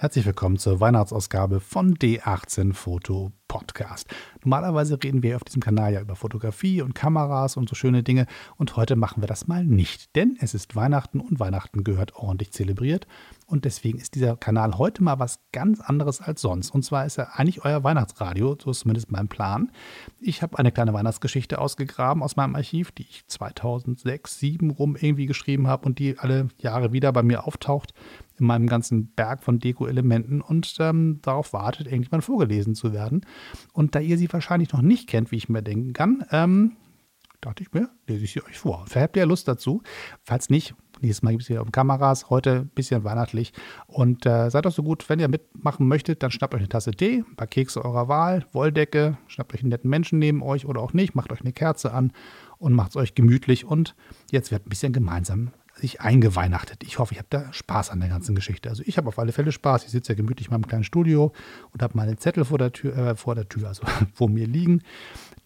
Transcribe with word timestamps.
Herzlich 0.00 0.26
willkommen 0.26 0.58
zur 0.58 0.78
Weihnachtsausgabe 0.78 1.58
von 1.58 1.96
D18 1.96 2.72
Foto 2.72 3.32
Podcast. 3.48 4.08
Normalerweise 4.44 4.98
reden 5.02 5.22
wir 5.22 5.36
auf 5.36 5.44
diesem 5.44 5.62
Kanal 5.62 5.92
ja 5.92 6.00
über 6.00 6.14
Fotografie 6.14 6.82
und 6.82 6.94
Kameras 6.94 7.56
und 7.56 7.68
so 7.68 7.74
schöne 7.74 8.02
Dinge 8.02 8.26
und 8.56 8.76
heute 8.76 8.94
machen 8.94 9.22
wir 9.22 9.26
das 9.26 9.48
mal 9.48 9.64
nicht, 9.64 10.14
denn 10.14 10.36
es 10.40 10.54
ist 10.54 10.76
Weihnachten 10.76 11.20
und 11.20 11.40
Weihnachten 11.40 11.82
gehört 11.82 12.14
ordentlich 12.14 12.52
zelebriert 12.52 13.06
und 13.46 13.64
deswegen 13.64 13.98
ist 13.98 14.14
dieser 14.14 14.36
Kanal 14.36 14.78
heute 14.78 15.02
mal 15.02 15.18
was 15.18 15.40
ganz 15.52 15.80
anderes 15.80 16.20
als 16.20 16.40
sonst 16.40 16.70
und 16.70 16.84
zwar 16.84 17.06
ist 17.06 17.18
er 17.18 17.38
eigentlich 17.38 17.64
euer 17.64 17.82
Weihnachtsradio, 17.82 18.56
so 18.62 18.70
ist 18.70 18.80
zumindest 18.80 19.10
mein 19.10 19.28
Plan. 19.28 19.72
Ich 20.20 20.42
habe 20.42 20.58
eine 20.58 20.70
kleine 20.70 20.92
Weihnachtsgeschichte 20.92 21.58
ausgegraben 21.58 22.22
aus 22.22 22.36
meinem 22.36 22.54
Archiv, 22.54 22.92
die 22.92 23.02
ich 23.02 23.26
2006, 23.26 24.28
2007 24.28 24.70
rum 24.70 24.96
irgendwie 24.96 25.26
geschrieben 25.26 25.66
habe 25.66 25.86
und 25.86 25.98
die 25.98 26.18
alle 26.18 26.48
Jahre 26.58 26.92
wieder 26.92 27.12
bei 27.12 27.22
mir 27.22 27.46
auftaucht 27.46 27.94
in 28.38 28.46
meinem 28.46 28.68
ganzen 28.68 29.08
Berg 29.08 29.42
von 29.42 29.58
Deko-Elementen 29.58 30.40
und 30.40 30.76
ähm, 30.78 31.18
darauf 31.22 31.52
wartet, 31.52 31.88
irgendwann 31.88 32.22
vorgelesen 32.22 32.74
zu 32.74 32.92
werden. 32.92 33.22
Und 33.72 33.94
da 33.94 34.00
ihr 34.00 34.18
sie 34.18 34.32
wahrscheinlich 34.32 34.72
noch 34.72 34.82
nicht 34.82 35.08
kennt, 35.08 35.30
wie 35.32 35.36
ich 35.36 35.48
mir 35.48 35.62
denken 35.62 35.92
kann, 35.92 36.24
ähm, 36.30 36.76
dachte 37.40 37.62
ich 37.62 37.72
mir, 37.72 37.88
lese 38.06 38.24
ich 38.24 38.32
sie 38.32 38.44
euch 38.44 38.58
vor. 38.58 38.84
Verhabt 38.86 39.16
ihr 39.16 39.26
Lust 39.26 39.46
dazu? 39.46 39.82
Falls 40.24 40.50
nicht, 40.50 40.74
nächstes 41.00 41.22
Mal 41.22 41.30
gibt 41.30 41.44
es 41.44 41.48
wieder 41.48 41.62
auf 41.62 41.70
Kameras, 41.70 42.30
heute 42.30 42.60
ein 42.60 42.68
bisschen 42.68 43.04
weihnachtlich. 43.04 43.52
Und 43.86 44.26
äh, 44.26 44.50
seid 44.50 44.64
doch 44.64 44.72
so 44.72 44.82
gut, 44.82 45.08
wenn 45.08 45.20
ihr 45.20 45.28
mitmachen 45.28 45.86
möchtet, 45.86 46.22
dann 46.22 46.30
schnappt 46.30 46.54
euch 46.54 46.60
eine 46.60 46.68
Tasse 46.68 46.90
Tee, 46.90 47.24
ein 47.28 47.36
paar 47.36 47.46
Kekse 47.46 47.84
eurer 47.84 48.08
Wahl, 48.08 48.46
Wolldecke, 48.52 49.18
schnappt 49.28 49.54
euch 49.54 49.60
einen 49.60 49.70
netten 49.70 49.90
Menschen 49.90 50.18
neben 50.18 50.42
euch 50.42 50.66
oder 50.66 50.80
auch 50.80 50.92
nicht, 50.92 51.14
macht 51.14 51.32
euch 51.32 51.40
eine 51.40 51.52
Kerze 51.52 51.92
an 51.92 52.12
und 52.58 52.72
macht 52.72 52.90
es 52.90 52.96
euch 52.96 53.14
gemütlich. 53.14 53.64
Und 53.64 53.94
jetzt 54.30 54.50
wird 54.50 54.66
ein 54.66 54.70
bisschen 54.70 54.92
gemeinsam 54.92 55.52
sich 55.78 56.00
eingeweihnachtet. 56.00 56.82
Ich 56.82 56.98
hoffe, 56.98 57.12
ich 57.12 57.18
habe 57.18 57.28
da 57.30 57.52
Spaß 57.52 57.90
an 57.90 58.00
der 58.00 58.08
ganzen 58.08 58.34
Geschichte. 58.34 58.68
Also 58.68 58.82
ich 58.86 58.98
habe 58.98 59.08
auf 59.08 59.18
alle 59.18 59.32
Fälle 59.32 59.52
Spaß. 59.52 59.84
Ich 59.84 59.90
sitze 59.90 60.12
ja 60.12 60.16
gemütlich 60.16 60.48
in 60.48 60.52
meinem 60.52 60.66
kleinen 60.66 60.84
Studio 60.84 61.32
und 61.72 61.82
habe 61.82 61.96
meine 61.96 62.16
Zettel 62.16 62.44
vor 62.44 62.58
der 62.58 62.72
Tür, 62.72 62.96
äh, 62.96 63.16
vor 63.16 63.34
der 63.34 63.48
Tür, 63.48 63.68
also 63.68 63.82
vor 64.14 64.28
mir 64.28 64.46
liegen, 64.46 64.82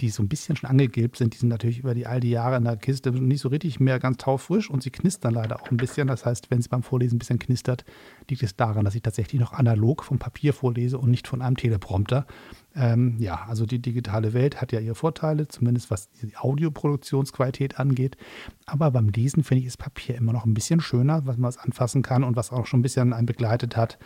die 0.00 0.10
so 0.10 0.22
ein 0.22 0.28
bisschen 0.28 0.56
schon 0.56 0.70
angegilbt 0.70 1.16
sind. 1.16 1.34
Die 1.34 1.38
sind 1.38 1.48
natürlich 1.48 1.78
über 1.78 1.94
die 1.94 2.06
all 2.06 2.20
die 2.20 2.30
Jahre 2.30 2.56
in 2.56 2.64
der 2.64 2.76
Kiste 2.76 3.12
nicht 3.12 3.40
so 3.40 3.48
richtig 3.48 3.80
mehr 3.80 3.98
ganz 3.98 4.18
taufrisch 4.18 4.70
und 4.70 4.82
sie 4.82 4.90
knistern 4.90 5.34
leider 5.34 5.60
auch 5.60 5.70
ein 5.70 5.76
bisschen. 5.76 6.08
Das 6.08 6.24
heißt, 6.24 6.50
wenn 6.50 6.58
es 6.58 6.68
beim 6.68 6.82
Vorlesen 6.82 7.16
ein 7.16 7.18
bisschen 7.18 7.38
knistert, 7.38 7.84
liegt 8.28 8.42
es 8.42 8.56
daran, 8.56 8.84
dass 8.84 8.94
ich 8.94 9.02
tatsächlich 9.02 9.40
noch 9.40 9.52
analog 9.52 10.02
vom 10.04 10.18
Papier 10.18 10.52
vorlese 10.52 10.98
und 10.98 11.10
nicht 11.10 11.28
von 11.28 11.42
einem 11.42 11.56
Teleprompter. 11.56 12.26
Ähm, 12.74 13.16
ja, 13.18 13.44
also 13.48 13.66
die 13.66 13.80
digitale 13.80 14.32
Welt 14.32 14.60
hat 14.60 14.72
ja 14.72 14.80
ihre 14.80 14.94
Vorteile, 14.94 15.48
zumindest 15.48 15.90
was 15.90 16.10
die 16.10 16.36
Audioproduktionsqualität 16.36 17.78
angeht. 17.78 18.16
Aber 18.66 18.90
beim 18.90 19.08
Lesen 19.08 19.44
finde 19.44 19.60
ich 19.60 19.66
das 19.66 19.76
Papier 19.76 20.16
immer 20.16 20.32
noch 20.32 20.46
ein 20.46 20.54
bisschen 20.54 20.80
schöner, 20.80 21.26
was 21.26 21.36
man 21.36 21.50
es 21.50 21.58
anfassen 21.58 22.02
kann 22.02 22.24
und 22.24 22.36
was 22.36 22.52
auch 22.52 22.66
schon 22.66 22.80
ein 22.80 22.82
bisschen 22.82 23.12
einen 23.12 23.26
begleitet 23.26 23.76
hat. 23.76 23.98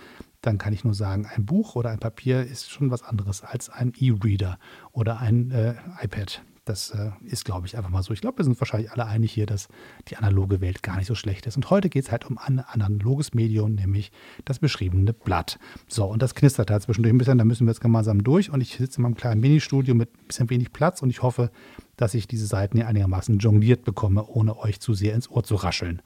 Dann 0.42 0.58
kann 0.58 0.72
ich 0.72 0.84
nur 0.84 0.94
sagen, 0.94 1.26
ein 1.26 1.46
Buch 1.46 1.76
oder 1.76 1.90
ein 1.90 1.98
Papier 1.98 2.42
ist 2.42 2.70
schon 2.70 2.90
was 2.90 3.02
anderes 3.02 3.42
als 3.42 3.70
ein 3.70 3.92
E-Reader 3.98 4.58
oder 4.92 5.20
ein 5.20 5.50
äh, 5.50 5.74
iPad. 6.02 6.42
Das 6.66 6.90
äh, 6.90 7.12
ist, 7.24 7.44
glaube 7.44 7.68
ich, 7.68 7.76
einfach 7.76 7.90
mal 7.90 8.02
so. 8.02 8.12
Ich 8.12 8.20
glaube, 8.20 8.38
wir 8.38 8.44
sind 8.44 8.60
wahrscheinlich 8.60 8.90
alle 8.90 9.06
einig 9.06 9.30
hier, 9.30 9.46
dass 9.46 9.68
die 10.08 10.16
analoge 10.16 10.60
Welt 10.60 10.82
gar 10.82 10.96
nicht 10.96 11.06
so 11.06 11.14
schlecht 11.14 11.46
ist. 11.46 11.54
Und 11.54 11.70
heute 11.70 11.88
geht 11.88 12.04
es 12.04 12.10
halt 12.10 12.28
um 12.28 12.38
ein 12.38 12.58
analoges 12.58 13.34
Medium, 13.34 13.76
nämlich 13.76 14.10
das 14.44 14.58
beschriebene 14.58 15.12
Blatt. 15.12 15.60
So, 15.86 16.06
und 16.06 16.22
das 16.22 16.34
knistert 16.34 16.72
halt 16.72 16.82
zwischendurch 16.82 17.14
ein 17.14 17.18
bisschen. 17.18 17.38
Da 17.38 17.44
müssen 17.44 17.68
wir 17.68 17.70
jetzt 17.70 17.80
gemeinsam 17.80 18.24
durch. 18.24 18.50
Und 18.50 18.62
ich 18.62 18.76
sitze 18.76 18.98
in 18.98 19.04
meinem 19.04 19.14
kleinen 19.14 19.40
Ministudio 19.40 19.94
mit 19.94 20.12
ein 20.12 20.26
bisschen 20.26 20.50
wenig 20.50 20.72
Platz 20.72 21.02
und 21.02 21.10
ich 21.10 21.22
hoffe, 21.22 21.52
dass 21.96 22.14
ich 22.14 22.26
diese 22.26 22.46
Seiten 22.46 22.78
hier 22.78 22.88
einigermaßen 22.88 23.38
jongliert 23.38 23.84
bekomme, 23.84 24.26
ohne 24.26 24.58
euch 24.58 24.80
zu 24.80 24.92
sehr 24.92 25.14
ins 25.14 25.30
Ohr 25.30 25.44
zu 25.44 25.54
rascheln. 25.54 26.02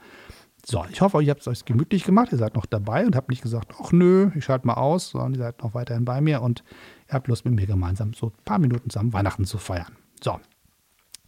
So, 0.67 0.85
ich 0.93 1.01
hoffe, 1.01 1.23
ihr 1.23 1.31
habt 1.31 1.41
es 1.41 1.49
euch 1.49 1.65
gemütlich 1.65 2.05
gemacht. 2.05 2.33
Ihr 2.33 2.39
seid 2.39 2.55
noch 2.55 2.67
dabei 2.67 3.07
und 3.07 3.17
habt 3.17 3.31
nicht 3.31 3.41
gesagt, 3.41 3.73
ach 3.83 3.93
nö, 3.93 4.31
ich 4.35 4.45
schalte 4.45 4.67
mal 4.67 4.75
aus, 4.75 5.09
sondern 5.09 5.33
ihr 5.33 5.39
seid 5.39 5.63
noch 5.63 5.73
weiterhin 5.73 6.05
bei 6.05 6.21
mir 6.21 6.43
und 6.43 6.65
ihr 7.09 7.15
habt 7.15 7.29
Lust 7.29 7.47
mit 7.47 7.55
mir 7.55 7.67
gemeinsam 7.67 8.13
so 8.13 8.27
ein 8.27 8.45
paar 8.45 8.59
Minuten 8.59 8.91
zusammen 8.91 9.15
Weihnachten 9.15 9.47
zu 9.47 9.57
feiern. 9.57 9.97
So, 10.23 10.39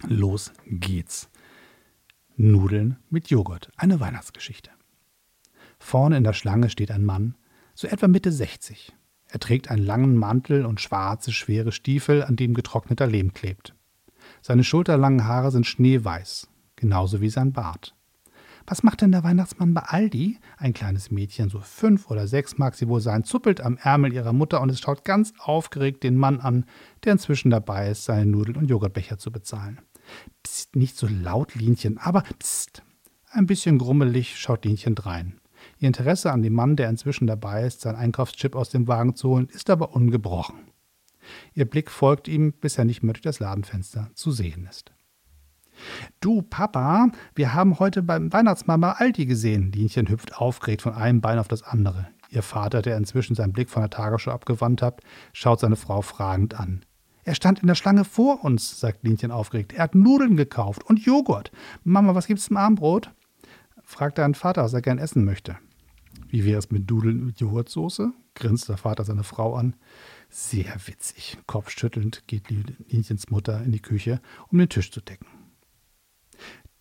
los 0.06 0.52
geht's. 0.66 1.28
Nudeln 2.36 2.98
mit 3.10 3.30
Joghurt, 3.30 3.70
eine 3.76 4.00
Weihnachtsgeschichte. 4.00 4.70
Vorne 5.78 6.16
in 6.16 6.24
der 6.24 6.32
Schlange 6.32 6.70
steht 6.70 6.90
ein 6.90 7.04
Mann, 7.04 7.36
so 7.74 7.86
etwa 7.88 8.08
Mitte 8.08 8.32
60. 8.32 8.94
Er 9.28 9.40
trägt 9.40 9.70
einen 9.70 9.84
langen 9.84 10.16
Mantel 10.16 10.66
und 10.66 10.80
schwarze, 10.80 11.32
schwere 11.32 11.72
Stiefel, 11.72 12.22
an 12.22 12.36
dem 12.36 12.54
getrockneter 12.54 13.06
Lehm 13.06 13.32
klebt. 13.32 13.74
Seine 14.42 14.64
schulterlangen 14.64 15.24
Haare 15.24 15.50
sind 15.50 15.66
schneeweiß, 15.66 16.48
genauso 16.76 17.20
wie 17.20 17.30
sein 17.30 17.52
Bart. 17.52 17.94
Was 18.66 18.82
macht 18.82 19.00
denn 19.00 19.12
der 19.12 19.24
Weihnachtsmann 19.24 19.74
bei 19.74 19.82
Aldi? 19.82 20.38
Ein 20.56 20.72
kleines 20.72 21.10
Mädchen, 21.10 21.48
so 21.48 21.60
fünf 21.60 22.10
oder 22.10 22.26
sechs 22.26 22.58
mag 22.58 22.74
sie 22.74 22.88
wohl 22.88 23.00
sein, 23.00 23.24
zuppelt 23.24 23.60
am 23.60 23.76
Ärmel 23.76 24.12
ihrer 24.12 24.32
Mutter 24.32 24.60
und 24.60 24.70
es 24.70 24.80
schaut 24.80 25.04
ganz 25.04 25.32
aufgeregt 25.38 26.02
den 26.02 26.16
Mann 26.16 26.40
an, 26.40 26.64
der 27.04 27.12
inzwischen 27.12 27.50
dabei 27.50 27.90
ist, 27.90 28.04
seine 28.04 28.26
Nudeln 28.26 28.56
und 28.56 28.70
Joghurtbecher 28.70 29.18
zu 29.18 29.32
bezahlen. 29.32 29.80
Psst, 30.42 30.76
nicht 30.76 30.96
so 30.96 31.06
laut, 31.06 31.54
Linchen, 31.54 31.98
aber 31.98 32.22
psst. 32.38 32.82
Ein 33.30 33.46
bisschen 33.46 33.78
grummelig 33.78 34.38
schaut 34.38 34.64
Linchen 34.64 34.94
drein. 34.94 35.40
Ihr 35.78 35.88
Interesse 35.88 36.32
an 36.32 36.42
dem 36.42 36.54
Mann, 36.54 36.76
der 36.76 36.88
inzwischen 36.88 37.26
dabei 37.26 37.66
ist, 37.66 37.80
sein 37.80 37.96
Einkaufschip 37.96 38.54
aus 38.54 38.70
dem 38.70 38.88
Wagen 38.88 39.14
zu 39.14 39.30
holen, 39.30 39.48
ist 39.48 39.70
aber 39.70 39.94
ungebrochen. 39.94 40.56
Ihr 41.54 41.64
Blick 41.64 41.90
folgt 41.90 42.28
ihm, 42.28 42.52
bis 42.52 42.78
er 42.78 42.84
nicht 42.84 43.02
mehr 43.02 43.14
durch 43.14 43.22
das 43.22 43.38
Ladenfenster 43.38 44.10
zu 44.14 44.32
sehen 44.32 44.66
ist. 44.68 44.92
Du, 46.20 46.42
Papa, 46.42 47.10
wir 47.34 47.54
haben 47.54 47.78
heute 47.78 48.02
beim 48.02 48.32
Weihnachtsmann 48.32 48.80
bei 48.80 48.92
Aldi 48.92 49.26
gesehen. 49.26 49.72
Linchen 49.72 50.08
hüpft 50.08 50.36
aufgeregt 50.36 50.82
von 50.82 50.94
einem 50.94 51.20
Bein 51.20 51.38
auf 51.38 51.48
das 51.48 51.62
andere. 51.62 52.08
Ihr 52.28 52.42
Vater, 52.42 52.80
der 52.80 52.96
inzwischen 52.96 53.34
seinen 53.34 53.52
Blick 53.52 53.68
von 53.68 53.82
der 53.82 53.90
Tagesschau 53.90 54.30
abgewandt 54.30 54.82
hat, 54.82 55.00
schaut 55.32 55.60
seine 55.60 55.76
Frau 55.76 56.00
fragend 56.00 56.58
an. 56.58 56.84
Er 57.24 57.34
stand 57.34 57.60
in 57.60 57.68
der 57.68 57.74
Schlange 57.74 58.04
vor 58.04 58.44
uns, 58.44 58.80
sagt 58.80 59.04
Linchen 59.04 59.30
aufgeregt. 59.30 59.72
Er 59.74 59.84
hat 59.84 59.94
Nudeln 59.94 60.36
gekauft 60.36 60.82
und 60.84 61.04
Joghurt. 61.04 61.52
Mama, 61.84 62.14
was 62.14 62.26
gibt's 62.26 62.46
zum 62.46 62.56
Abendbrot? 62.56 63.10
fragt 63.84 64.18
dein 64.18 64.34
Vater, 64.34 64.64
was 64.64 64.72
er 64.72 64.82
gern 64.82 64.98
essen 64.98 65.24
möchte. 65.24 65.58
Wie 66.28 66.44
wäre 66.44 66.58
es 66.58 66.70
mit 66.70 66.90
Nudeln 66.90 67.26
mit 67.26 67.40
Joghurtsoße? 67.40 68.12
grinst 68.34 68.68
der 68.68 68.78
Vater 68.78 69.04
seine 69.04 69.22
Frau 69.22 69.54
an. 69.54 69.76
Sehr 70.30 70.74
witzig. 70.86 71.38
Kopfschüttelnd 71.46 72.26
geht 72.26 72.44
Linchens 72.88 73.28
Mutter 73.28 73.62
in 73.62 73.72
die 73.72 73.82
Küche, 73.82 74.20
um 74.50 74.58
den 74.58 74.70
Tisch 74.70 74.90
zu 74.90 75.00
decken. 75.00 75.26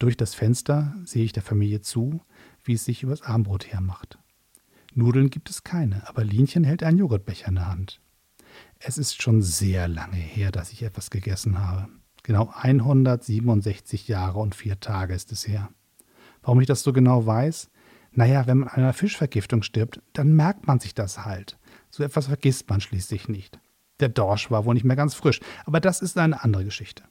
Durch 0.01 0.17
das 0.17 0.33
Fenster 0.33 0.95
sehe 1.05 1.23
ich 1.23 1.31
der 1.31 1.43
Familie 1.43 1.81
zu, 1.81 2.21
wie 2.63 2.73
es 2.73 2.85
sich 2.85 3.03
übers 3.03 3.21
Armbrot 3.21 3.67
hermacht. 3.67 4.17
Nudeln 4.95 5.29
gibt 5.29 5.51
es 5.51 5.63
keine, 5.63 6.09
aber 6.09 6.23
Linchen 6.23 6.63
hält 6.63 6.81
einen 6.81 6.97
Joghurtbecher 6.97 7.49
in 7.49 7.53
der 7.53 7.67
Hand. 7.67 8.01
Es 8.79 8.97
ist 8.97 9.21
schon 9.21 9.43
sehr 9.43 9.87
lange 9.87 10.15
her, 10.15 10.49
dass 10.49 10.71
ich 10.71 10.81
etwas 10.81 11.11
gegessen 11.11 11.59
habe. 11.59 11.87
Genau 12.23 12.51
167 12.51 14.07
Jahre 14.07 14.39
und 14.39 14.55
vier 14.55 14.79
Tage 14.79 15.13
ist 15.13 15.31
es 15.31 15.47
her. 15.47 15.69
Warum 16.41 16.59
ich 16.61 16.67
das 16.67 16.81
so 16.81 16.93
genau 16.93 17.27
weiß? 17.27 17.69
Naja, 18.11 18.47
wenn 18.47 18.57
man 18.57 18.69
an 18.69 18.77
einer 18.77 18.93
Fischvergiftung 18.93 19.61
stirbt, 19.61 20.01
dann 20.13 20.35
merkt 20.35 20.65
man 20.65 20.79
sich 20.79 20.95
das 20.95 21.25
halt. 21.25 21.59
So 21.91 22.01
etwas 22.01 22.25
vergisst 22.25 22.67
man 22.71 22.81
schließlich 22.81 23.27
nicht. 23.27 23.59
Der 23.99 24.09
Dorsch 24.09 24.49
war 24.49 24.65
wohl 24.65 24.73
nicht 24.73 24.83
mehr 24.83 24.95
ganz 24.95 25.13
frisch, 25.13 25.41
aber 25.65 25.79
das 25.79 26.01
ist 26.01 26.17
eine 26.17 26.43
andere 26.43 26.65
Geschichte. 26.65 27.03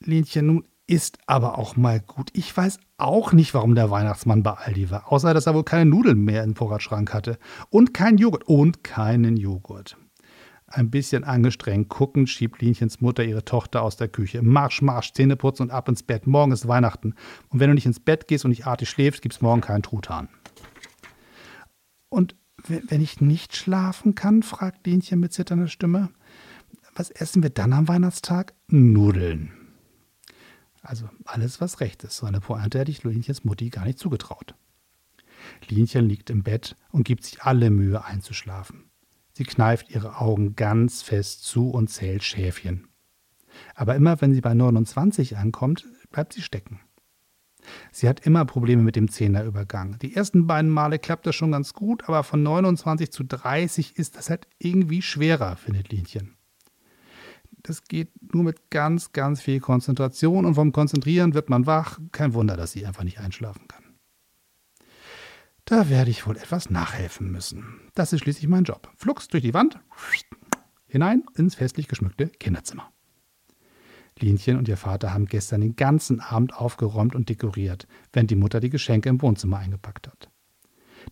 Linchen, 0.00 0.46
nun 0.46 0.64
ist 0.90 1.18
aber 1.26 1.56
auch 1.56 1.76
mal 1.76 2.00
gut. 2.00 2.30
Ich 2.32 2.54
weiß 2.54 2.80
auch 2.98 3.32
nicht, 3.32 3.54
warum 3.54 3.76
der 3.76 3.90
Weihnachtsmann 3.92 4.42
bei 4.42 4.54
Aldi 4.54 4.90
war, 4.90 5.12
außer 5.12 5.32
dass 5.32 5.46
er 5.46 5.54
wohl 5.54 5.62
keine 5.62 5.88
Nudeln 5.88 6.24
mehr 6.24 6.42
im 6.42 6.56
Vorratsschrank 6.56 7.14
hatte 7.14 7.38
und 7.70 7.94
keinen 7.94 8.18
Joghurt 8.18 8.42
und 8.48 8.82
keinen 8.82 9.36
Joghurt. 9.36 9.96
Ein 10.66 10.90
bisschen 10.90 11.22
angestrengt 11.22 11.88
guckend 11.88 12.28
schiebt 12.28 12.60
Linchens 12.60 13.00
Mutter 13.00 13.24
ihre 13.24 13.44
Tochter 13.44 13.82
aus 13.82 13.96
der 13.96 14.08
Küche. 14.08 14.42
Marsch, 14.42 14.82
Marsch, 14.82 15.12
Zähne 15.12 15.36
putzen 15.36 15.64
und 15.64 15.70
ab 15.70 15.88
ins 15.88 16.02
Bett. 16.02 16.26
Morgen 16.26 16.50
ist 16.50 16.66
Weihnachten. 16.66 17.14
Und 17.50 17.60
wenn 17.60 17.68
du 17.68 17.74
nicht 17.74 17.86
ins 17.86 18.00
Bett 18.00 18.26
gehst 18.26 18.44
und 18.44 18.50
nicht 18.50 18.66
artig 18.66 18.88
schläfst, 18.90 19.22
gibt's 19.22 19.40
morgen 19.40 19.60
keinen 19.60 19.82
Truthahn. 19.82 20.28
Und 22.08 22.34
wenn 22.66 23.00
ich 23.00 23.20
nicht 23.20 23.56
schlafen 23.56 24.16
kann, 24.16 24.42
fragt 24.42 24.86
Linchen 24.86 25.20
mit 25.20 25.32
zitternder 25.32 25.68
Stimme, 25.68 26.10
was 26.96 27.10
essen 27.10 27.44
wir 27.44 27.50
dann 27.50 27.72
am 27.72 27.86
Weihnachtstag? 27.86 28.54
Nudeln. 28.68 29.59
Also 30.82 31.08
alles, 31.24 31.60
was 31.60 31.80
recht 31.80 32.04
ist. 32.04 32.16
So 32.16 32.26
eine 32.26 32.40
Pointe 32.40 32.78
hätte 32.78 32.90
ich 32.90 33.04
Linchens 33.04 33.44
Mutti 33.44 33.68
gar 33.70 33.84
nicht 33.84 33.98
zugetraut. 33.98 34.54
Linchen 35.68 36.08
liegt 36.08 36.30
im 36.30 36.42
Bett 36.42 36.76
und 36.90 37.04
gibt 37.04 37.24
sich 37.24 37.42
alle 37.42 37.70
Mühe 37.70 38.04
einzuschlafen. 38.04 38.90
Sie 39.32 39.44
kneift 39.44 39.90
ihre 39.90 40.18
Augen 40.18 40.56
ganz 40.56 41.02
fest 41.02 41.44
zu 41.44 41.70
und 41.70 41.88
zählt 41.88 42.22
Schäfchen. 42.22 42.88
Aber 43.74 43.94
immer 43.94 44.20
wenn 44.20 44.32
sie 44.32 44.40
bei 44.40 44.54
29 44.54 45.36
ankommt, 45.36 45.86
bleibt 46.10 46.32
sie 46.32 46.42
stecken. 46.42 46.80
Sie 47.92 48.08
hat 48.08 48.20
immer 48.26 48.44
Probleme 48.46 48.82
mit 48.82 48.96
dem 48.96 49.10
Zehnerübergang. 49.10 49.98
Die 49.98 50.14
ersten 50.14 50.46
beiden 50.46 50.70
Male 50.70 50.98
klappt 50.98 51.26
das 51.26 51.36
schon 51.36 51.52
ganz 51.52 51.74
gut, 51.74 52.08
aber 52.08 52.24
von 52.24 52.42
29 52.42 53.12
zu 53.12 53.22
30 53.22 53.96
ist 53.96 54.16
das 54.16 54.30
halt 54.30 54.46
irgendwie 54.58 55.02
schwerer, 55.02 55.56
findet 55.56 55.90
Linchen 55.90 56.36
das 57.62 57.84
geht 57.84 58.10
nur 58.32 58.44
mit 58.44 58.70
ganz, 58.70 59.12
ganz 59.12 59.40
viel 59.40 59.60
Konzentration 59.60 60.44
und 60.44 60.54
vom 60.54 60.72
Konzentrieren 60.72 61.34
wird 61.34 61.50
man 61.50 61.66
wach. 61.66 61.98
Kein 62.12 62.34
Wunder, 62.34 62.56
dass 62.56 62.72
sie 62.72 62.86
einfach 62.86 63.04
nicht 63.04 63.20
einschlafen 63.20 63.68
kann. 63.68 63.84
Da 65.64 65.88
werde 65.88 66.10
ich 66.10 66.26
wohl 66.26 66.36
etwas 66.36 66.70
nachhelfen 66.70 67.30
müssen. 67.30 67.80
Das 67.94 68.12
ist 68.12 68.20
schließlich 68.20 68.48
mein 68.48 68.64
Job. 68.64 68.90
Flugs 68.96 69.28
durch 69.28 69.42
die 69.42 69.54
Wand, 69.54 69.78
hinein 70.86 71.24
ins 71.36 71.54
festlich 71.54 71.86
geschmückte 71.86 72.28
Kinderzimmer. 72.28 72.90
Linchen 74.18 74.56
und 74.56 74.68
ihr 74.68 74.76
Vater 74.76 75.14
haben 75.14 75.26
gestern 75.26 75.60
den 75.60 75.76
ganzen 75.76 76.20
Abend 76.20 76.54
aufgeräumt 76.54 77.14
und 77.14 77.28
dekoriert, 77.28 77.86
während 78.12 78.30
die 78.30 78.36
Mutter 78.36 78.60
die 78.60 78.70
Geschenke 78.70 79.08
im 79.08 79.22
Wohnzimmer 79.22 79.58
eingepackt 79.58 80.08
hat. 80.08 80.30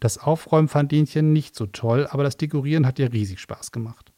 Das 0.01 0.19
Aufräumen 0.19 0.69
fand 0.69 0.93
Linchen 0.93 1.33
nicht 1.33 1.55
so 1.55 1.67
toll, 1.67 2.06
aber 2.11 2.23
das 2.23 2.37
Dekorieren 2.37 2.87
hat 2.87 2.99
ihr 2.99 3.12
riesig 3.12 3.41
Spaß 3.41 3.73
gemacht. 3.73 4.12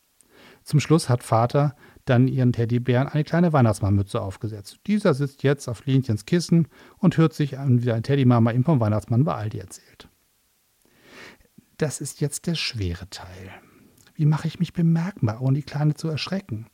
Zum 0.65 0.81
Schluss 0.81 1.09
hat 1.09 1.23
Vater 1.23 1.75
dann 2.11 2.29
ihren 2.29 2.53
Teddybären 2.53 3.09
eine 3.09 3.25
kleine 3.25 3.53
Weihnachtsmannmütze 3.53 4.21
aufgesetzt. 4.21 4.81
Dieser 4.87 5.15
sitzt 5.15 5.43
jetzt 5.43 5.69
auf 5.69 5.87
Linchens 5.87 6.27
Kissen 6.27 6.69
und 6.99 7.17
hört 7.17 7.33
sich 7.33 7.59
an, 7.59 7.81
wie 7.81 7.85
seine 7.85 8.03
Teddymama 8.03 8.51
ihm 8.51 8.65
vom 8.65 8.81
Weihnachtsmann 8.81 9.25
bei 9.25 9.35
Aldi 9.35 9.59
erzählt. 9.59 10.09
Das 11.79 12.01
ist 12.01 12.21
jetzt 12.21 12.47
der 12.47 12.57
schwere 12.57 13.09
Teil. 13.09 13.51
Wie 14.15 14.27
mache 14.27 14.49
ich 14.49 14.59
mich 14.59 14.75
bemerkbar, 14.75 15.41
ohne 15.41 15.59
die 15.59 15.63
Kleine 15.63 15.95
zu 15.95 16.09
erschrecken? 16.09 16.67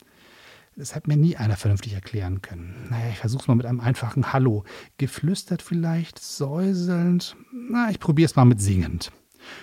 Das 0.75 0.95
hat 0.95 1.07
mir 1.07 1.17
nie 1.17 1.37
einer 1.37 1.57
vernünftig 1.57 1.95
erklären 1.95 2.43
können. 2.43 2.89
Naja, 2.91 3.09
ich 3.11 3.19
versuch's 3.19 3.47
mal 3.47 3.55
mit 3.55 3.67
einem 3.67 3.81
einfachen 3.81 4.33
Hallo. 4.33 4.65
Geflüstert 4.99 5.63
vielleicht, 5.63 6.19
säuselnd. 6.19 7.37
Na, 7.53 7.89
ich 7.91 8.01
probier's 8.01 8.37
mal 8.37 8.45
mit 8.45 8.61
singend. 8.61 9.13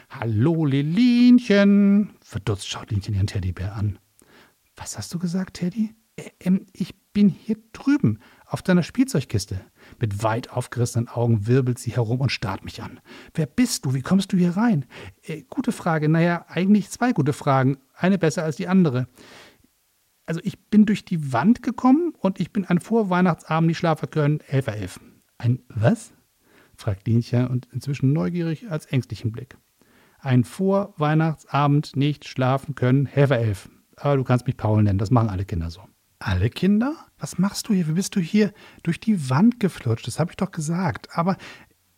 Hallo, 0.09 0.65
Lilinchen. 0.65 2.11
Verdutzt 2.21 2.67
schaut 2.67 2.89
Linchen 2.89 3.13
ihren 3.13 3.27
Teddybär 3.27 3.75
an. 3.75 3.99
Was 4.75 4.97
hast 4.97 5.13
du 5.13 5.19
gesagt, 5.19 5.55
Teddy? 5.55 5.93
Äh, 6.15 6.29
ähm, 6.39 6.65
ich 6.73 6.95
bin 7.13 7.29
hier 7.29 7.57
drüben, 7.73 8.19
auf 8.45 8.61
deiner 8.61 8.83
Spielzeugkiste. 8.83 9.61
Mit 9.99 10.23
weit 10.23 10.51
aufgerissenen 10.51 11.07
Augen 11.07 11.47
wirbelt 11.47 11.79
sie 11.79 11.91
herum 11.91 12.21
und 12.21 12.31
starrt 12.31 12.65
mich 12.65 12.81
an. 12.81 12.99
Wer 13.33 13.45
bist 13.45 13.85
du? 13.85 13.93
Wie 13.93 14.01
kommst 14.01 14.33
du 14.33 14.37
hier 14.37 14.57
rein? 14.57 14.85
Äh, 15.23 15.43
gute 15.49 15.71
Frage. 15.71 16.09
Naja, 16.09 16.45
eigentlich 16.47 16.89
zwei 16.89 17.13
gute 17.13 17.33
Fragen. 17.33 17.77
Eine 17.95 18.17
besser 18.17 18.43
als 18.43 18.55
die 18.55 18.67
andere 18.67 19.07
also 20.25 20.41
ich 20.43 20.59
bin 20.69 20.85
durch 20.85 21.05
die 21.05 21.33
Wand 21.33 21.61
gekommen 21.63 22.13
und 22.19 22.39
ich 22.39 22.51
bin 22.51 22.65
an 22.65 22.79
Vorweihnachtsabend 22.79 23.67
nicht 23.67 23.77
schlafen 23.77 24.09
können, 24.09 24.39
11.11. 24.39 24.99
Ein 25.37 25.59
was? 25.69 26.13
fragt 26.75 27.07
Linchen 27.07 27.47
und 27.47 27.67
inzwischen 27.71 28.13
neugierig 28.13 28.69
als 28.69 28.85
ängstlichen 28.85 29.31
Blick. 29.31 29.57
Ein 30.19 30.43
Vorweihnachtsabend 30.43 31.95
nicht 31.95 32.25
schlafen 32.25 32.75
können, 32.75 33.07
11.11. 33.07 33.69
Aber 33.97 34.17
du 34.17 34.23
kannst 34.23 34.47
mich 34.47 34.57
Paul 34.57 34.83
nennen, 34.83 34.99
das 34.99 35.11
machen 35.11 35.29
alle 35.29 35.45
Kinder 35.45 35.69
so. 35.69 35.81
Alle 36.19 36.49
Kinder? 36.49 36.95
Was 37.17 37.37
machst 37.37 37.67
du 37.67 37.73
hier? 37.73 37.87
Wie 37.87 37.93
bist 37.93 38.15
du 38.15 38.19
hier 38.19 38.53
durch 38.83 38.99
die 38.99 39.29
Wand 39.29 39.59
geflutscht? 39.59 40.07
Das 40.07 40.19
habe 40.19 40.31
ich 40.31 40.37
doch 40.37 40.51
gesagt. 40.51 41.09
Aber 41.17 41.37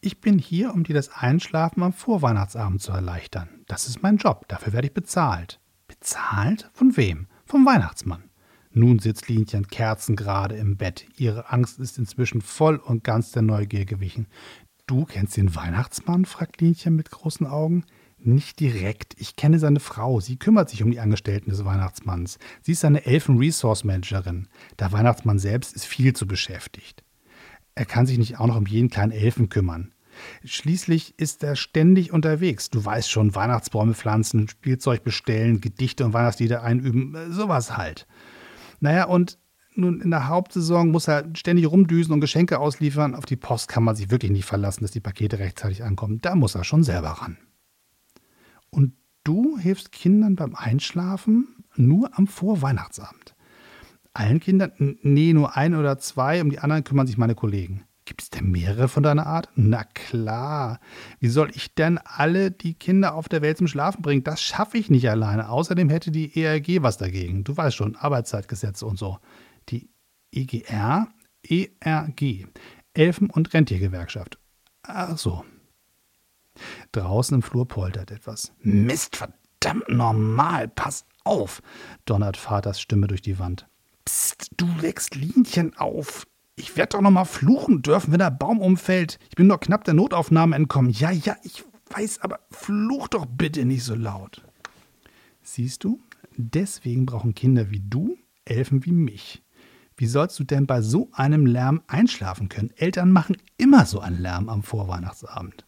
ich 0.01 0.21
bin 0.21 0.39
hier, 0.39 0.74
um 0.74 0.83
dir 0.83 0.94
das 0.94 1.09
Einschlafen 1.09 1.83
am 1.83 1.94
Vorweihnachtsabend 1.94 2.81
zu 2.81 2.92
erleichtern. 2.92 3.50
Das 3.68 3.88
ist 3.88 4.01
mein 4.01 4.18
Job. 4.18 4.45
Dafür 4.47 4.74
werde 4.74 4.88
ich 4.88 4.94
bezahlt. 4.94 5.59
Bezahlt? 5.88 6.69
Von 6.74 6.97
wem? 6.97 7.27
vom 7.45 7.65
Weihnachtsmann. 7.65 8.24
Nun 8.71 9.00
sitzt 9.00 9.30
Linchen 9.30 9.68
kerzengerade 9.68 10.56
im 10.56 10.75
Bett. 10.75 11.06
Ihre 11.18 11.51
Angst 11.51 11.80
ist 11.80 11.98
inzwischen 11.98 12.41
voll 12.41 12.75
und 12.77 13.03
ganz 13.03 13.31
der 13.31 13.44
Neugier 13.44 13.86
gewichen. 13.86 14.27
Du 14.88 15.06
kennst 15.06 15.38
den 15.38 15.56
Weihnachtsmann? 15.56 16.25
fragt 16.25 16.59
Linchen 16.59 16.95
mit 16.95 17.09
großen 17.09 17.48
Augen. 17.48 17.86
Nicht 18.25 18.60
direkt. 18.60 19.13
Ich 19.19 19.36
kenne 19.36 19.60
seine 19.60 19.80
Frau. 19.80 20.19
Sie 20.19 20.38
kümmert 20.38 20.72
sich 20.72 20.81
um 20.81 20.89
die 20.89 21.00
Angestellten 21.00 21.51
des 21.51 21.63
Weihnachtsmanns. 21.63 22.39
Sie 22.63 22.72
ist 22.72 22.80
seine 22.80 23.06
Elfen-Resource-Managerin. 23.06 24.48
Der 24.80 24.92
Weihnachtsmann 24.92 25.38
selbst 25.38 25.75
ist 25.75 25.86
viel 25.86 26.13
zu 26.13 26.25
beschäftigt. 26.25 27.04
Er 27.75 27.86
kann 27.86 28.07
sich 28.07 28.18
nicht 28.18 28.39
auch 28.39 28.48
noch 28.48 28.56
um 28.56 28.66
jeden 28.66 28.89
kleinen 28.89 29.12
Elfen 29.12 29.50
kümmern. 29.50 29.94
Schließlich 30.44 31.19
ist 31.19 31.44
er 31.44 31.56
ständig 31.56 32.13
unterwegs. 32.13 32.72
Du 32.72 32.83
weißt 32.83 33.12
schon, 33.12 33.36
Weihnachtsbäume 33.36 33.94
pflanzen, 33.94 34.48
Spielzeug 34.48 35.04
bestellen, 35.04 35.62
Gedichte 35.62 36.04
und 36.04 36.13
Weihnachtslieder 36.13 36.63
einüben, 36.63 37.13
äh, 37.13 37.30
sowas 37.30 37.77
halt. 37.77 38.07
Naja, 38.80 39.06
und 39.06 39.38
nun 39.75 40.01
in 40.01 40.10
der 40.10 40.30
Hauptsaison 40.30 40.89
muss 40.89 41.07
er 41.07 41.30
ständig 41.36 41.69
rumdüsen 41.69 42.12
und 42.12 42.22
Geschenke 42.22 42.57
ausliefern. 42.57 43.13
Auf 43.13 43.25
die 43.25 43.36
Post 43.36 43.68
kann 43.68 43.83
man 43.83 43.95
sich 43.95 44.10
wirklich 44.10 44.31
nicht 44.31 44.45
verlassen, 44.45 44.83
dass 44.83 44.92
die 44.92 45.00
Pakete 45.00 45.38
rechtzeitig 45.38 45.83
ankommen. 45.83 46.22
Da 46.22 46.33
muss 46.33 46.56
er 46.56 46.63
schon 46.63 46.83
selber 46.83 47.10
ran. 47.10 47.38
Und 48.75 48.94
du 49.24 49.57
hilfst 49.57 49.94
Kindern 49.94 50.36
beim 50.36 50.54
Einschlafen 50.54 51.63
nur 51.77 52.18
am 52.18 52.27
Vorweihnachtsabend. 52.27 53.33
Allen 54.13 54.42
Kindern? 54.42 54.98
Nee, 55.01 55.31
nur 55.31 55.56
ein 55.56 55.75
oder 55.75 55.98
zwei. 55.98 56.42
Um 56.42 56.50
die 56.50 56.60
anderen 56.60 56.83
kümmern 56.83 57.07
sich 57.07 57.18
meine 57.18 57.36
Kollegen. 57.36 57.86
Gibt 58.04 58.22
es 58.22 58.30
denn 58.30 58.51
mehrere 58.51 58.89
von 58.89 59.01
deiner 59.01 59.27
Art? 59.27 59.50
Na 59.56 59.86
klar. 59.86 60.81
Wie 61.22 61.30
soll 61.30 61.51
ich 61.54 61.74
denn 61.74 62.00
alle 62.04 62.51
die 62.51 62.74
Kinder 62.74 63.16
auf 63.16 63.30
der 63.30 63.42
Welt 63.42 63.57
zum 63.57 63.68
Schlafen 63.68 64.01
bringen? 64.01 64.25
Das 64.25 64.42
schaffe 64.42 64.77
ich 64.77 64.89
nicht 64.89 65.10
alleine. 65.10 65.50
Außerdem 65.50 65.89
hätte 65.89 66.12
die 66.12 66.36
ERG 66.38 66.83
was 66.83 66.98
dagegen. 66.98 67.45
Du 67.45 67.56
weißt 67.56 67.75
schon, 67.77 67.95
Arbeitszeitgesetze 67.95 68.86
und 68.86 69.00
so. 69.00 69.19
Die 69.69 69.89
EGR, 70.31 71.07
ERG, 71.48 72.45
Elfen- 72.94 73.30
und 73.30 73.54
Rentiergewerkschaft. 73.54 74.38
Ach 74.83 75.18
so. 75.18 75.45
Draußen 76.91 77.35
im 77.35 77.41
Flur 77.41 77.67
poltert 77.67 78.11
etwas. 78.11 78.53
Mist, 78.61 79.15
verdammt 79.15 79.89
normal, 79.89 80.67
pass 80.67 81.05
auf, 81.23 81.61
donnert 82.05 82.37
Vaters 82.37 82.79
Stimme 82.79 83.07
durch 83.07 83.21
die 83.21 83.39
Wand. 83.39 83.67
Psst, 84.05 84.51
du 84.57 84.67
wächst 84.81 85.15
Linchen 85.15 85.75
auf. 85.77 86.27
Ich 86.55 86.77
werde 86.77 86.97
doch 86.97 87.01
noch 87.01 87.11
mal 87.11 87.25
fluchen 87.25 87.81
dürfen, 87.81 88.11
wenn 88.11 88.19
der 88.19 88.31
Baum 88.31 88.61
umfällt. 88.61 89.19
Ich 89.29 89.35
bin 89.35 89.47
nur 89.47 89.59
knapp 89.59 89.83
der 89.83 89.93
Notaufnahme 89.93 90.55
entkommen. 90.55 90.91
Ja, 90.91 91.11
ja, 91.11 91.35
ich 91.43 91.65
weiß, 91.89 92.21
aber 92.21 92.39
fluch 92.51 93.07
doch 93.07 93.25
bitte 93.25 93.65
nicht 93.65 93.83
so 93.83 93.95
laut. 93.95 94.43
Siehst 95.41 95.83
du, 95.83 95.99
deswegen 96.37 97.05
brauchen 97.05 97.35
Kinder 97.35 97.71
wie 97.71 97.81
du 97.81 98.17
Elfen 98.45 98.85
wie 98.85 98.91
mich. 98.91 99.43
Wie 99.97 100.05
sollst 100.05 100.37
du 100.39 100.43
denn 100.43 100.67
bei 100.67 100.81
so 100.81 101.09
einem 101.13 101.45
Lärm 101.45 101.81
einschlafen 101.87 102.47
können? 102.49 102.71
Eltern 102.75 103.11
machen 103.11 103.37
immer 103.57 103.85
so 103.85 103.99
einen 103.99 104.21
Lärm 104.21 104.49
am 104.49 104.61
Vorweihnachtsabend. 104.61 105.65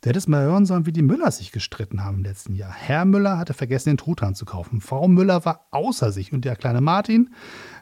Du 0.00 0.08
hättest 0.08 0.28
mal 0.28 0.44
hören 0.44 0.64
sollen, 0.64 0.86
wie 0.86 0.92
die 0.92 1.02
Müllers 1.02 1.38
sich 1.38 1.50
gestritten 1.50 2.04
haben 2.04 2.18
im 2.18 2.24
letzten 2.24 2.54
Jahr. 2.54 2.72
Herr 2.72 3.04
Müller 3.04 3.36
hatte 3.36 3.54
vergessen, 3.54 3.90
den 3.90 3.96
Truthahn 3.96 4.34
zu 4.34 4.44
kaufen. 4.44 4.80
Frau 4.80 5.08
Müller 5.08 5.44
war 5.44 5.66
außer 5.72 6.12
sich 6.12 6.32
und 6.32 6.44
der 6.44 6.56
kleine 6.56 6.80
Martin 6.80 7.34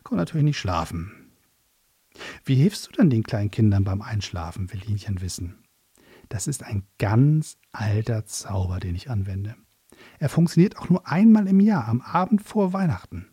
konnte 0.02 0.20
natürlich 0.20 0.44
nicht 0.44 0.58
schlafen. 0.58 1.12
Wie 2.44 2.54
hilfst 2.54 2.88
du 2.88 2.92
denn 2.92 3.10
den 3.10 3.22
kleinen 3.22 3.50
Kindern 3.50 3.84
beim 3.84 4.00
Einschlafen, 4.00 4.72
will 4.72 4.80
Linchen 4.86 5.20
wissen. 5.20 5.58
Das 6.30 6.46
ist 6.46 6.62
ein 6.62 6.84
ganz 6.98 7.58
alter 7.72 8.24
Zauber, 8.24 8.80
den 8.80 8.94
ich 8.94 9.10
anwende. 9.10 9.54
Er 10.19 10.28
funktioniert 10.28 10.78
auch 10.78 10.88
nur 10.88 11.06
einmal 11.06 11.46
im 11.46 11.60
Jahr, 11.60 11.86
am 11.86 12.00
Abend 12.00 12.43
vor 12.43 12.72
Weihnachten. 12.72 13.29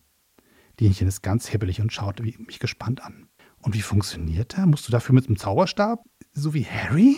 Linchen 0.79 1.07
ist 1.07 1.21
ganz 1.21 1.47
hibbelig 1.47 1.81
und 1.81 1.93
schaut 1.93 2.19
mich 2.19 2.59
gespannt 2.59 3.03
an. 3.03 3.27
Und 3.59 3.73
wie 3.73 3.81
funktioniert 3.81 4.57
er? 4.57 4.65
Musst 4.65 4.87
du 4.87 4.91
dafür 4.91 5.15
mit 5.15 5.27
einem 5.27 5.37
Zauberstab? 5.37 6.03
So 6.33 6.53
wie 6.53 6.65
Harry? 6.65 7.17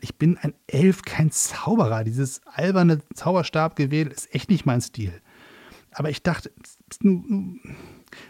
Ich 0.00 0.16
bin 0.16 0.38
ein 0.38 0.54
Elf, 0.66 1.02
kein 1.02 1.30
Zauberer. 1.30 2.04
Dieses 2.04 2.40
alberne 2.46 3.00
Zauberstabgewähl 3.14 4.08
ist 4.08 4.34
echt 4.34 4.50
nicht 4.50 4.66
mein 4.66 4.80
Stil. 4.80 5.20
Aber 5.92 6.10
ich 6.10 6.22
dachte, 6.22 6.52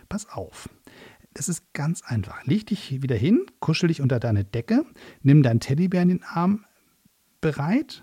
pass 0.08 0.28
auf. 0.28 0.68
Das 1.34 1.48
ist 1.48 1.72
ganz 1.72 2.02
einfach. 2.02 2.44
Leg 2.44 2.66
dich 2.66 3.02
wieder 3.02 3.16
hin, 3.16 3.46
kuschel 3.60 3.88
dich 3.88 4.00
unter 4.00 4.20
deine 4.20 4.44
Decke, 4.44 4.84
nimm 5.22 5.42
deinen 5.42 5.60
Teddybär 5.60 6.02
in 6.02 6.08
den 6.08 6.24
Arm 6.24 6.64
bereit. 7.40 8.02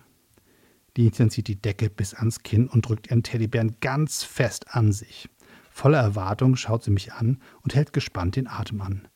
Lieschen 0.99 1.29
zieht 1.29 1.47
die 1.47 1.61
Decke 1.61 1.89
bis 1.89 2.13
ans 2.13 2.43
Kinn 2.43 2.67
und 2.67 2.89
drückt 2.89 3.07
ihren 3.07 3.23
Teddybären 3.23 3.77
ganz 3.79 4.23
fest 4.23 4.75
an 4.75 4.91
sich. 4.91 5.29
Voller 5.71 5.99
Erwartung 5.99 6.57
schaut 6.57 6.83
sie 6.83 6.91
mich 6.91 7.13
an 7.13 7.41
und 7.61 7.73
hält 7.73 7.93
gespannt 7.93 8.35
den 8.35 8.47
Atem 8.47 8.81
an. 8.81 9.07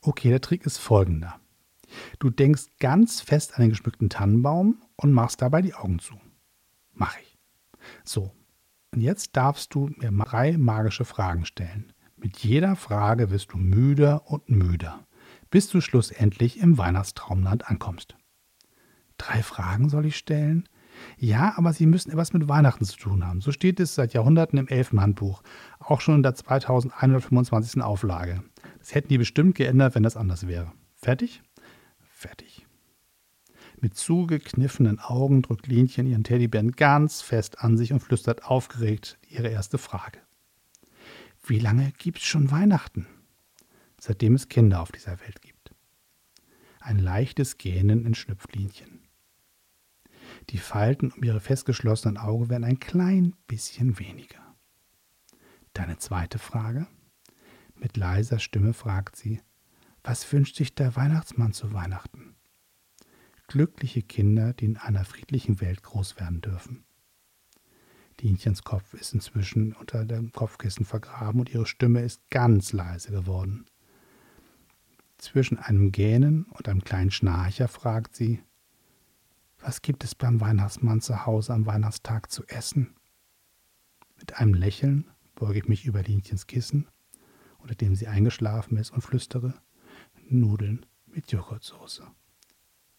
Okay, 0.00 0.30
der 0.30 0.40
Trick 0.40 0.64
ist 0.64 0.78
folgender. 0.78 1.38
Du 2.18 2.30
denkst 2.30 2.64
ganz 2.78 3.20
fest 3.20 3.54
an 3.54 3.62
den 3.62 3.70
geschmückten 3.70 4.08
Tannenbaum 4.08 4.82
und 4.96 5.12
machst 5.12 5.42
dabei 5.42 5.62
die 5.62 5.74
Augen 5.74 5.98
zu. 5.98 6.14
Mach 6.92 7.16
ich. 7.18 7.38
So, 8.04 8.32
und 8.92 9.00
jetzt 9.00 9.36
darfst 9.36 9.74
du 9.74 9.90
mir 9.96 10.12
drei 10.24 10.56
magische 10.56 11.04
Fragen 11.04 11.44
stellen. 11.44 11.92
Mit 12.16 12.38
jeder 12.38 12.76
Frage 12.76 13.30
wirst 13.30 13.52
du 13.52 13.58
müder 13.58 14.30
und 14.30 14.48
müder, 14.48 15.06
bis 15.50 15.68
du 15.68 15.80
schlussendlich 15.80 16.60
im 16.60 16.78
Weihnachtstraumland 16.78 17.68
ankommst. 17.68 18.16
Drei 19.18 19.42
Fragen 19.42 19.88
soll 19.88 20.06
ich 20.06 20.16
stellen? 20.16 20.68
Ja, 21.16 21.54
aber 21.56 21.72
sie 21.72 21.86
müssen 21.86 22.10
etwas 22.10 22.32
mit 22.32 22.48
Weihnachten 22.48 22.84
zu 22.84 22.96
tun 22.96 23.26
haben. 23.26 23.40
So 23.40 23.50
steht 23.50 23.80
es 23.80 23.94
seit 23.94 24.12
Jahrhunderten 24.12 24.58
im 24.58 24.68
Elfenhandbuch, 24.68 25.42
auch 25.78 26.00
schon 26.00 26.16
in 26.16 26.22
der 26.22 26.34
2125. 26.34 27.82
Auflage. 27.82 28.42
Das 28.78 28.94
hätten 28.94 29.08
die 29.08 29.18
bestimmt 29.18 29.54
geändert, 29.54 29.94
wenn 29.94 30.02
das 30.02 30.16
anders 30.16 30.46
wäre. 30.46 30.72
Fertig? 30.94 31.42
Fertig. 32.22 32.64
Mit 33.80 33.96
zugekniffenen 33.96 35.00
Augen 35.00 35.42
drückt 35.42 35.66
Linchen 35.66 36.06
ihren 36.06 36.22
Teddybären 36.22 36.70
ganz 36.70 37.20
fest 37.20 37.58
an 37.58 37.76
sich 37.76 37.92
und 37.92 37.98
flüstert 37.98 38.44
aufgeregt 38.44 39.18
ihre 39.28 39.48
erste 39.48 39.76
Frage. 39.76 40.20
Wie 41.44 41.58
lange 41.58 41.90
gibt 41.98 42.18
es 42.18 42.24
schon 42.24 42.52
Weihnachten? 42.52 43.08
Seitdem 43.98 44.36
es 44.36 44.48
Kinder 44.48 44.82
auf 44.82 44.92
dieser 44.92 45.18
Welt 45.18 45.42
gibt. 45.42 45.74
Ein 46.78 47.00
leichtes 47.00 47.58
Gähnen 47.58 48.06
in 48.06 48.14
Schnüpflinchen. 48.14 49.00
Die 50.50 50.58
Falten 50.58 51.10
um 51.10 51.24
ihre 51.24 51.40
festgeschlossenen 51.40 52.18
Augen 52.18 52.50
werden 52.50 52.62
ein 52.62 52.78
klein 52.78 53.34
bisschen 53.48 53.98
weniger. 53.98 54.54
Deine 55.72 55.98
zweite 55.98 56.38
Frage? 56.38 56.86
Mit 57.74 57.96
leiser 57.96 58.38
Stimme 58.38 58.74
fragt 58.74 59.16
sie, 59.16 59.40
was 60.04 60.30
wünscht 60.32 60.56
sich 60.56 60.74
der 60.74 60.96
Weihnachtsmann 60.96 61.52
zu 61.52 61.72
Weihnachten? 61.72 62.34
Glückliche 63.46 64.02
Kinder, 64.02 64.52
die 64.52 64.64
in 64.64 64.76
einer 64.76 65.04
friedlichen 65.04 65.60
Welt 65.60 65.82
groß 65.82 66.18
werden 66.18 66.40
dürfen. 66.40 66.84
Dienchens 68.20 68.62
Kopf 68.62 68.94
ist 68.94 69.14
inzwischen 69.14 69.72
unter 69.72 70.04
dem 70.04 70.32
Kopfkissen 70.32 70.84
vergraben 70.84 71.40
und 71.40 71.52
ihre 71.52 71.66
Stimme 71.66 72.02
ist 72.02 72.28
ganz 72.30 72.72
leise 72.72 73.10
geworden. 73.10 73.66
Zwischen 75.18 75.58
einem 75.58 75.92
Gähnen 75.92 76.44
und 76.44 76.68
einem 76.68 76.82
kleinen 76.82 77.10
Schnarcher 77.10 77.68
fragt 77.68 78.16
sie, 78.16 78.42
was 79.58 79.82
gibt 79.82 80.02
es 80.02 80.16
beim 80.16 80.40
Weihnachtsmann 80.40 81.00
zu 81.00 81.24
Hause 81.24 81.54
am 81.54 81.66
Weihnachtstag 81.66 82.30
zu 82.30 82.44
essen? 82.48 82.96
Mit 84.18 84.38
einem 84.38 84.54
Lächeln 84.54 85.10
beuge 85.36 85.60
ich 85.60 85.68
mich 85.68 85.84
über 85.84 86.02
Linchens 86.02 86.48
Kissen, 86.48 86.88
unter 87.58 87.76
dem 87.76 87.94
sie 87.94 88.08
eingeschlafen 88.08 88.76
ist, 88.76 88.90
und 88.90 89.02
flüstere 89.02 89.54
Nudeln 90.40 90.86
mit 91.06 91.30
Joghurtsoße 91.30 92.06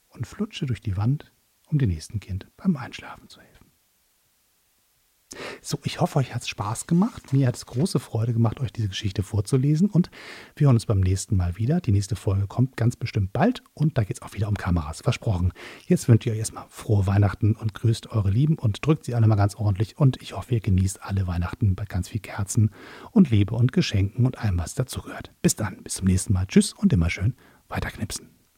und 0.09 0.27
flutsche 0.27 0.65
durch 0.65 0.81
die 0.81 0.97
Wand, 0.97 1.31
um 1.67 1.79
dem 1.79 1.89
nächsten 1.89 2.19
Kind 2.19 2.47
beim 2.57 2.77
Einschlafen 2.77 3.29
zu 3.29 3.41
helfen. 3.41 3.62
So, 5.65 5.79
ich 5.85 6.01
hoffe, 6.01 6.19
euch 6.19 6.35
hat 6.35 6.41
es 6.41 6.49
Spaß 6.49 6.87
gemacht. 6.87 7.31
Mir 7.31 7.47
hat 7.47 7.55
es 7.55 7.65
große 7.65 7.99
Freude 7.99 8.33
gemacht, 8.33 8.59
euch 8.59 8.73
diese 8.73 8.89
Geschichte 8.89 9.23
vorzulesen. 9.23 9.89
Und 9.89 10.11
wir 10.57 10.67
hören 10.67 10.75
uns 10.75 10.85
beim 10.85 10.99
nächsten 10.99 11.37
Mal 11.37 11.57
wieder. 11.57 11.79
Die 11.79 11.93
nächste 11.93 12.17
Folge 12.17 12.47
kommt 12.47 12.75
ganz 12.75 12.97
bestimmt 12.97 13.31
bald. 13.31 13.63
Und 13.73 13.97
da 13.97 14.03
geht 14.03 14.17
es 14.17 14.21
auch 14.21 14.33
wieder 14.33 14.49
um 14.49 14.55
Kameras. 14.55 14.99
Versprochen. 14.99 15.53
Jetzt 15.87 16.09
wünsche 16.09 16.27
ich 16.27 16.33
euch 16.33 16.39
erstmal 16.39 16.65
frohe 16.67 17.07
Weihnachten 17.07 17.55
und 17.55 17.73
grüßt 17.73 18.11
eure 18.11 18.29
Lieben 18.29 18.55
und 18.55 18.85
drückt 18.85 19.05
sie 19.05 19.15
alle 19.15 19.25
mal 19.25 19.35
ganz 19.35 19.55
ordentlich. 19.55 19.97
Und 19.97 20.21
ich 20.21 20.35
hoffe, 20.35 20.55
ihr 20.55 20.59
genießt 20.59 21.01
alle 21.01 21.27
Weihnachten 21.27 21.75
bei 21.75 21.85
ganz 21.85 22.09
viel 22.09 22.19
Kerzen 22.19 22.69
und 23.11 23.29
Liebe 23.29 23.55
und 23.55 23.71
Geschenken 23.71 24.25
und 24.25 24.39
allem, 24.39 24.57
was 24.57 24.75
dazugehört. 24.75 25.31
Bis 25.41 25.55
dann. 25.55 25.81
Bis 25.81 25.93
zum 25.93 26.07
nächsten 26.07 26.33
Mal. 26.33 26.45
Tschüss 26.45 26.73
und 26.73 26.91
immer 26.91 27.09
schön 27.09 27.35
weiterknipsen. 27.69 28.32